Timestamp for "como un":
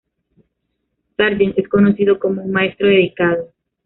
2.17-2.51